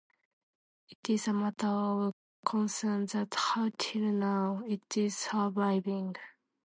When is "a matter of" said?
1.27-2.15